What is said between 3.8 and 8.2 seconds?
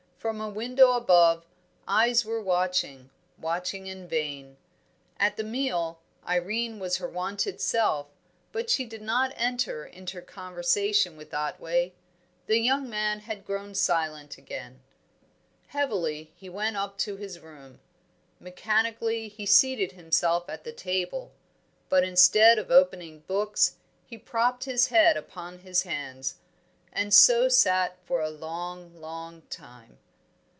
in vain. At the meal Irene was her wonted self,